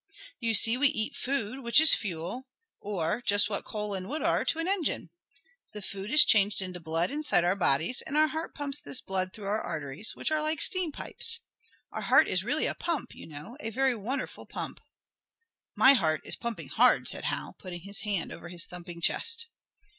"You 0.39 0.55
see 0.55 0.77
we 0.77 0.87
eat 0.87 1.15
food, 1.15 1.59
which 1.59 1.79
is 1.79 1.93
fuel, 1.93 2.45
or, 2.79 3.21
just 3.23 3.51
what 3.51 3.63
coal 3.63 3.93
and 3.93 4.09
wood 4.09 4.23
are 4.23 4.43
to 4.43 4.57
an 4.57 4.67
engine. 4.67 5.11
The 5.73 5.81
food 5.83 6.09
is 6.11 6.25
changed 6.25 6.59
into 6.59 6.79
blood 6.79 7.11
inside 7.11 7.43
our 7.43 7.55
bodies, 7.55 8.01
and 8.01 8.17
our 8.17 8.25
heart 8.25 8.55
pumps 8.55 8.81
this 8.81 8.99
blood 8.99 9.31
through 9.31 9.45
our 9.45 9.61
arteries, 9.61 10.15
which 10.15 10.31
are 10.31 10.41
like 10.41 10.59
steam 10.59 10.91
pipes. 10.91 11.41
Our 11.91 12.01
heart 12.01 12.27
is 12.27 12.43
really 12.43 12.65
a 12.65 12.73
pump, 12.73 13.13
you 13.13 13.27
know; 13.27 13.57
a 13.59 13.69
very 13.69 13.95
wonderful 13.95 14.47
pump." 14.47 14.79
"My 15.75 15.93
heart 15.93 16.21
is 16.23 16.35
pumping 16.35 16.69
hard," 16.69 17.07
said 17.07 17.25
Hal, 17.25 17.53
putting 17.59 17.81
his 17.81 17.99
hand 18.01 18.31
over 18.31 18.49
his 18.49 18.65
thumping 18.65 19.01
chest. 19.01 19.45